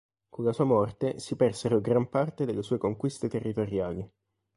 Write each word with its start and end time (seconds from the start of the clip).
Con 0.31 0.45
la 0.45 0.51
sua 0.51 0.65
morte 0.65 1.19
si 1.19 1.35
persero 1.35 1.79
gran 1.79 2.09
parte 2.09 2.45
delle 2.47 2.63
sue 2.63 2.79
conquiste 2.79 3.29
territoriali. 3.29 4.03